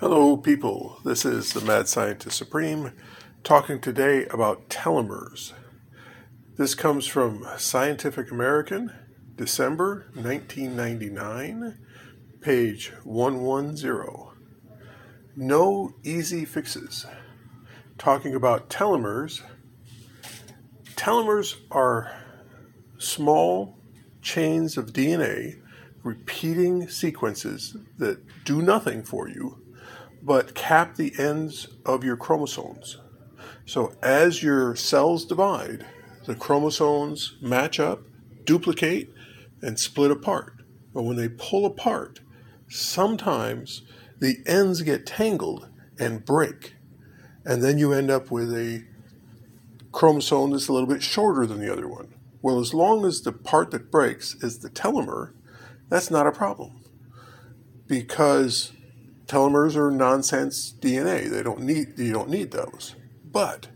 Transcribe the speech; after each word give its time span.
Hello, 0.00 0.36
people. 0.36 1.00
This 1.04 1.24
is 1.24 1.52
the 1.52 1.60
Mad 1.60 1.88
Scientist 1.88 2.38
Supreme 2.38 2.92
talking 3.42 3.80
today 3.80 4.26
about 4.26 4.68
telomeres. 4.68 5.54
This 6.56 6.76
comes 6.76 7.08
from 7.08 7.44
Scientific 7.56 8.30
American, 8.30 8.92
December 9.34 10.06
1999, 10.14 11.78
page 12.40 12.92
110. 13.02 13.96
No 15.34 15.96
easy 16.04 16.44
fixes. 16.44 17.04
Talking 17.98 18.36
about 18.36 18.70
telomeres. 18.70 19.42
Telomeres 20.94 21.56
are 21.72 22.16
small 22.98 23.80
chains 24.22 24.76
of 24.76 24.92
DNA 24.92 25.60
repeating 26.04 26.88
sequences 26.88 27.76
that 27.96 28.20
do 28.44 28.62
nothing 28.62 29.02
for 29.02 29.28
you 29.28 29.64
but 30.28 30.54
cap 30.54 30.96
the 30.96 31.14
ends 31.18 31.68
of 31.86 32.04
your 32.04 32.14
chromosomes. 32.14 32.98
So 33.64 33.94
as 34.02 34.42
your 34.42 34.76
cells 34.76 35.24
divide, 35.24 35.86
the 36.26 36.34
chromosomes 36.34 37.38
match 37.40 37.80
up, 37.80 38.02
duplicate, 38.44 39.10
and 39.62 39.80
split 39.80 40.10
apart. 40.10 40.52
But 40.92 41.04
when 41.04 41.16
they 41.16 41.30
pull 41.30 41.64
apart, 41.64 42.20
sometimes 42.68 43.80
the 44.18 44.42
ends 44.44 44.82
get 44.82 45.06
tangled 45.06 45.70
and 45.98 46.26
break. 46.26 46.74
And 47.46 47.64
then 47.64 47.78
you 47.78 47.94
end 47.94 48.10
up 48.10 48.30
with 48.30 48.52
a 48.52 48.84
chromosome 49.92 50.50
that's 50.50 50.68
a 50.68 50.74
little 50.74 50.88
bit 50.88 51.02
shorter 51.02 51.46
than 51.46 51.58
the 51.58 51.72
other 51.72 51.88
one. 51.88 52.12
Well, 52.42 52.60
as 52.60 52.74
long 52.74 53.06
as 53.06 53.22
the 53.22 53.32
part 53.32 53.70
that 53.70 53.90
breaks 53.90 54.34
is 54.42 54.58
the 54.58 54.68
telomere, 54.68 55.32
that's 55.88 56.10
not 56.10 56.26
a 56.26 56.32
problem. 56.32 56.82
Because 57.86 58.72
telomeres 59.28 59.76
are 59.76 59.90
nonsense 59.90 60.74
DNA. 60.80 61.30
They 61.30 61.42
don't 61.42 61.60
need 61.60 61.98
you 61.98 62.12
don't 62.12 62.30
need 62.30 62.50
those. 62.50 62.96
But 63.24 63.68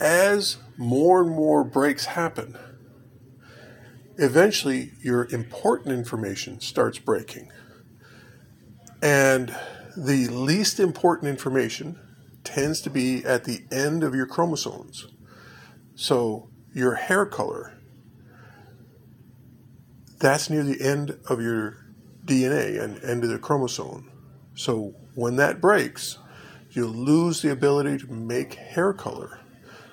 as 0.00 0.56
more 0.76 1.22
and 1.22 1.30
more 1.30 1.62
breaks 1.62 2.06
happen, 2.06 2.58
eventually 4.16 4.92
your 5.00 5.26
important 5.26 5.96
information 5.96 6.60
starts 6.60 6.98
breaking. 6.98 7.52
And 9.02 9.54
the 9.96 10.28
least 10.28 10.80
important 10.80 11.28
information 11.28 11.98
tends 12.44 12.80
to 12.80 12.90
be 12.90 13.24
at 13.24 13.44
the 13.44 13.64
end 13.70 14.02
of 14.02 14.14
your 14.14 14.26
chromosomes. 14.26 15.06
So 15.94 16.48
your 16.74 16.94
hair 16.94 17.26
color, 17.26 17.74
that's 20.18 20.48
near 20.48 20.62
the 20.62 20.80
end 20.80 21.18
of 21.28 21.42
your 21.42 21.76
DNA 22.24 22.80
and 22.80 23.02
end 23.04 23.24
of 23.24 23.30
the 23.30 23.38
chromosome. 23.38 24.11
So 24.54 24.94
when 25.14 25.36
that 25.36 25.60
breaks, 25.60 26.18
you 26.70 26.86
lose 26.86 27.42
the 27.42 27.50
ability 27.50 27.98
to 27.98 28.12
make 28.12 28.54
hair 28.54 28.92
color. 28.92 29.40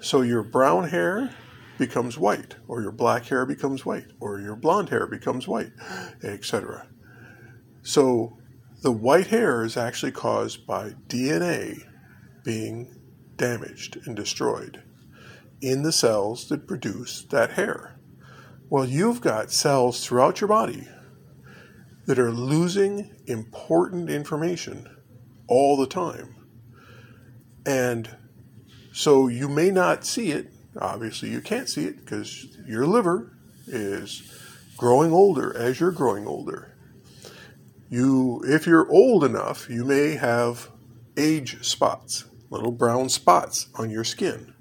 So 0.00 0.22
your 0.22 0.42
brown 0.42 0.88
hair 0.88 1.34
becomes 1.78 2.18
white, 2.18 2.56
or 2.68 2.82
your 2.82 2.92
black 2.92 3.26
hair 3.26 3.46
becomes 3.46 3.84
white, 3.84 4.06
or 4.20 4.40
your 4.40 4.56
blonde 4.56 4.88
hair 4.88 5.06
becomes 5.06 5.48
white, 5.48 5.72
etc. 6.22 6.86
So 7.82 8.38
the 8.82 8.92
white 8.92 9.28
hair 9.28 9.64
is 9.64 9.76
actually 9.76 10.12
caused 10.12 10.66
by 10.66 10.94
DNA 11.08 11.82
being 12.44 13.00
damaged 13.36 13.98
and 14.06 14.16
destroyed 14.16 14.82
in 15.60 15.82
the 15.82 15.92
cells 15.92 16.48
that 16.48 16.66
produce 16.66 17.24
that 17.30 17.52
hair. 17.52 17.98
Well, 18.68 18.84
you've 18.84 19.20
got 19.20 19.52
cells 19.52 20.04
throughout 20.04 20.40
your 20.40 20.48
body 20.48 20.88
that 22.06 22.18
are 22.18 22.32
losing 22.32 23.10
important 23.26 24.10
information 24.10 24.88
all 25.46 25.76
the 25.76 25.86
time. 25.86 26.34
And 27.64 28.16
so 28.92 29.28
you 29.28 29.48
may 29.48 29.70
not 29.70 30.04
see 30.04 30.32
it. 30.32 30.48
Obviously, 30.80 31.30
you 31.30 31.40
can't 31.40 31.68
see 31.68 31.84
it 31.84 32.00
because 32.00 32.56
your 32.66 32.86
liver 32.86 33.36
is 33.66 34.22
growing 34.76 35.12
older 35.12 35.56
as 35.56 35.78
you're 35.78 35.92
growing 35.92 36.26
older. 36.26 36.76
You, 37.88 38.42
if 38.46 38.66
you're 38.66 38.90
old 38.90 39.22
enough, 39.22 39.68
you 39.68 39.84
may 39.84 40.12
have 40.12 40.70
age 41.16 41.62
spots, 41.62 42.24
little 42.50 42.72
brown 42.72 43.10
spots 43.10 43.68
on 43.74 43.90
your 43.90 44.04
skin. 44.04 44.54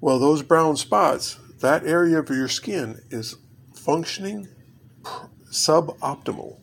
Well, 0.00 0.18
those 0.18 0.42
brown 0.42 0.76
spots, 0.76 1.38
that 1.60 1.84
area 1.84 2.18
of 2.18 2.28
your 2.30 2.48
skin 2.48 3.00
is 3.10 3.36
functioning 3.74 4.48
suboptimal. 5.52 6.58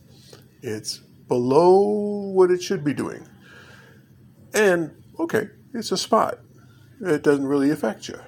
It's 0.62 0.98
below 1.28 2.32
what 2.34 2.52
it 2.52 2.62
should 2.62 2.84
be 2.84 2.94
doing. 2.94 3.28
And 4.54 4.92
okay, 5.20 5.50
it's 5.74 5.92
a 5.92 5.98
spot. 5.98 6.40
It 7.00 7.24
doesn't 7.24 7.48
really 7.48 7.70
affect 7.70 8.10
you. 8.10 8.20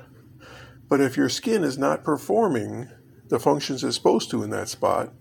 But 0.88 1.02
if 1.02 1.18
your 1.18 1.30
skin 1.30 1.64
is 1.64 1.78
not 1.78 2.04
performing 2.04 2.90
the 3.28 3.40
functions 3.40 3.84
it's 3.84 3.96
supposed 3.96 4.30
to 4.32 4.44
in 4.44 4.50
that 4.52 4.70
spot, 4.70 5.14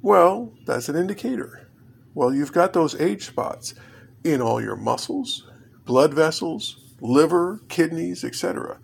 well, 0.00 0.54
that's 0.64 0.88
an 0.88 0.96
indicator. 0.96 1.68
Well, 2.14 2.32
you've 2.32 2.52
got 2.52 2.72
those 2.72 2.94
age 3.00 3.26
spots 3.26 3.74
in 4.22 4.40
all 4.40 4.60
your 4.60 4.76
muscles, 4.76 5.50
blood 5.84 6.14
vessels, 6.14 6.94
liver, 7.00 7.62
kidneys, 7.68 8.22
etc. 8.24 8.78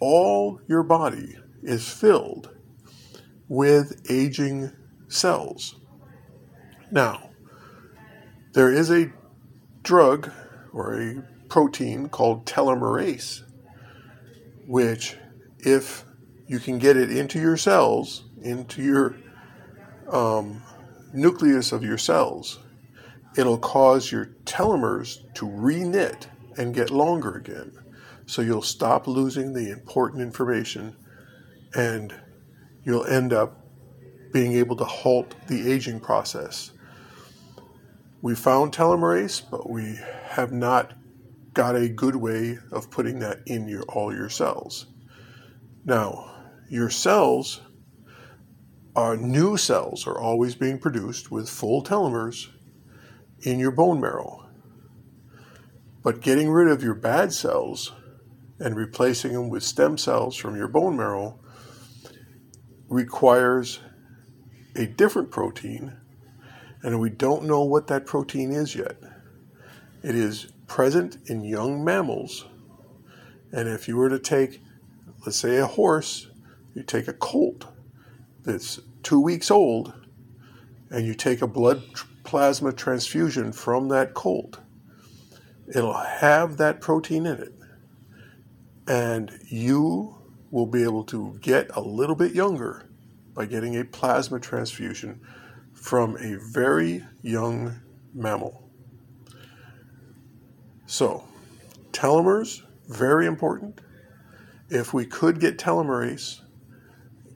All 0.00 0.60
your 0.66 0.82
body 0.82 1.36
is 1.62 1.88
filled 1.88 2.50
with 3.48 4.04
aging 4.10 4.72
cells. 5.12 5.76
Now, 6.90 7.30
there 8.52 8.72
is 8.72 8.90
a 8.90 9.12
drug 9.82 10.30
or 10.72 11.00
a 11.00 11.22
protein 11.48 12.08
called 12.08 12.46
telomerase, 12.46 13.42
which, 14.66 15.16
if 15.58 16.04
you 16.46 16.58
can 16.58 16.78
get 16.78 16.96
it 16.96 17.10
into 17.10 17.38
your 17.38 17.56
cells, 17.56 18.24
into 18.42 18.82
your 18.82 19.16
um, 20.10 20.62
nucleus 21.12 21.72
of 21.72 21.82
your 21.82 21.98
cells, 21.98 22.58
it'll 23.36 23.58
cause 23.58 24.10
your 24.12 24.26
telomeres 24.44 25.18
to 25.34 25.46
reknit 25.46 26.26
and 26.56 26.74
get 26.74 26.90
longer 26.90 27.34
again. 27.34 27.72
So 28.26 28.42
you'll 28.42 28.62
stop 28.62 29.06
losing 29.06 29.52
the 29.52 29.70
important 29.70 30.22
information 30.22 30.96
and 31.74 32.14
you'll 32.84 33.06
end 33.06 33.32
up 33.32 33.61
being 34.32 34.54
able 34.54 34.76
to 34.76 34.84
halt 34.84 35.34
the 35.46 35.70
aging 35.70 36.00
process. 36.00 36.72
We 38.20 38.34
found 38.34 38.72
telomerase, 38.72 39.42
but 39.50 39.68
we 39.68 39.98
have 40.24 40.52
not 40.52 40.94
got 41.54 41.76
a 41.76 41.88
good 41.88 42.16
way 42.16 42.58
of 42.70 42.90
putting 42.90 43.18
that 43.18 43.40
in 43.46 43.68
your 43.68 43.82
all 43.82 44.14
your 44.14 44.30
cells. 44.30 44.86
Now, 45.84 46.30
your 46.70 46.88
cells 46.88 47.60
are 48.94 49.16
new 49.16 49.56
cells 49.56 50.06
are 50.06 50.18
always 50.18 50.54
being 50.54 50.78
produced 50.78 51.30
with 51.30 51.48
full 51.48 51.82
telomeres 51.82 52.48
in 53.40 53.58
your 53.58 53.70
bone 53.70 54.00
marrow. 54.00 54.46
But 56.02 56.20
getting 56.20 56.50
rid 56.50 56.68
of 56.68 56.82
your 56.82 56.94
bad 56.94 57.32
cells 57.32 57.92
and 58.58 58.76
replacing 58.76 59.32
them 59.32 59.48
with 59.48 59.62
stem 59.62 59.98
cells 59.98 60.36
from 60.36 60.56
your 60.56 60.68
bone 60.68 60.96
marrow 60.96 61.38
requires 62.88 63.80
a 64.74 64.86
different 64.86 65.30
protein, 65.30 65.96
and 66.82 67.00
we 67.00 67.10
don't 67.10 67.44
know 67.44 67.62
what 67.62 67.86
that 67.88 68.06
protein 68.06 68.52
is 68.52 68.74
yet. 68.74 68.96
It 70.02 70.14
is 70.14 70.52
present 70.66 71.18
in 71.26 71.44
young 71.44 71.84
mammals, 71.84 72.46
and 73.52 73.68
if 73.68 73.86
you 73.86 73.96
were 73.96 74.08
to 74.08 74.18
take, 74.18 74.62
let's 75.24 75.36
say, 75.36 75.58
a 75.58 75.66
horse, 75.66 76.28
you 76.74 76.82
take 76.82 77.08
a 77.08 77.12
colt 77.12 77.66
that's 78.44 78.80
two 79.02 79.20
weeks 79.20 79.50
old, 79.50 79.92
and 80.90 81.06
you 81.06 81.14
take 81.14 81.42
a 81.42 81.46
blood 81.46 81.82
plasma 82.24 82.72
transfusion 82.72 83.52
from 83.52 83.88
that 83.88 84.14
colt, 84.14 84.58
it'll 85.74 85.92
have 85.92 86.56
that 86.56 86.80
protein 86.80 87.26
in 87.26 87.38
it. 87.38 87.54
And 88.88 89.38
you 89.48 90.16
will 90.50 90.66
be 90.66 90.82
able 90.82 91.04
to 91.04 91.38
get 91.40 91.74
a 91.74 91.80
little 91.80 92.16
bit 92.16 92.34
younger 92.34 92.88
by 93.34 93.46
getting 93.46 93.76
a 93.76 93.84
plasma 93.84 94.38
transfusion 94.40 95.20
from 95.72 96.16
a 96.16 96.38
very 96.52 97.04
young 97.22 97.80
mammal. 98.14 98.70
So, 100.86 101.24
telomeres, 101.92 102.62
very 102.88 103.26
important. 103.26 103.80
If 104.68 104.92
we 104.92 105.06
could 105.06 105.40
get 105.40 105.58
telomerase 105.58 106.40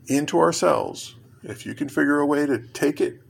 into 0.07 0.39
our 0.39 0.53
cells, 0.53 1.17
if 1.43 1.65
you 1.65 1.75
can 1.75 1.89
figure 1.89 2.19
a 2.19 2.27
way 2.27 2.47
to 2.47 2.59
take 2.59 3.01
it 3.01 3.21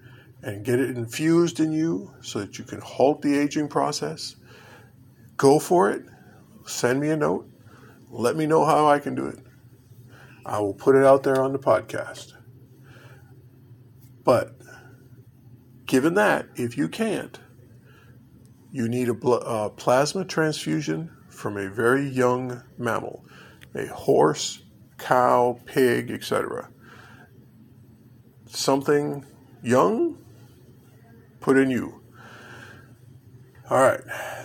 and 0.43 0.65
get 0.65 0.81
it 0.81 0.97
infused 0.97 1.61
in 1.61 1.73
you 1.73 2.13
so 2.23 2.41
that 2.41 2.59
you 2.59 2.65
can 2.65 2.81
halt 2.81 3.23
the 3.23 3.37
aging 3.37 3.69
process, 3.69 4.37
go 5.37 5.59
for 5.59 5.91
it. 5.91 6.03
Send 6.67 7.01
me 7.01 7.11
a 7.11 7.17
note. 7.17 7.49
Let 8.11 8.37
me 8.37 8.47
know 8.47 8.65
how 8.65 8.87
I 8.87 8.99
can 8.99 9.15
do 9.15 9.27
it. 9.27 9.39
I 10.45 10.61
will 10.61 10.75
put 10.75 10.95
it 10.95 11.05
out 11.05 11.23
there 11.23 11.41
on 11.41 11.53
the 11.53 11.59
podcast. 11.59 12.36
But 14.27 14.57
given 15.87 16.15
that, 16.15 16.49
if 16.57 16.77
you 16.77 16.89
can't, 16.89 17.39
you 18.73 18.89
need 18.89 19.09
a 19.09 19.15
bl- 19.15 19.35
uh, 19.35 19.69
plasma 19.71 20.25
transfusion 20.25 21.13
from 21.31 21.57
a 21.57 21.71
very 21.71 22.07
young 22.07 22.63
mammal, 22.77 23.25
a 23.75 23.87
horse, 23.87 24.65
cow, 24.99 25.61
pig, 25.65 26.11
etc. 26.11 26.69
Something 28.47 29.25
young, 29.63 30.19
put 31.39 31.57
in 31.57 31.71
you. 31.71 32.03
All 33.71 33.81
right, 33.81 34.01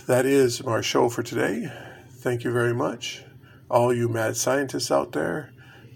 that 0.06 0.28
is 0.28 0.62
our 0.62 0.84
show 0.84 1.10
for 1.10 1.24
today. 1.24 1.72
Thank 2.12 2.44
you 2.44 2.52
very 2.52 2.74
much. 2.74 3.24
All 3.68 3.92
you 3.92 4.08
mad 4.08 4.38
scientists 4.38 4.92
out 4.92 5.14
there, 5.14 5.52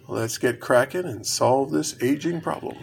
let's 0.07 0.39
get 0.39 0.59
cracking 0.59 1.05
and 1.05 1.23
solve 1.25 1.69
this 1.69 1.95
aging 2.01 2.41
problem. 2.41 2.77